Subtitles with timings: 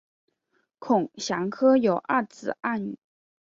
[0.79, 2.97] 孔祥柯有二子二女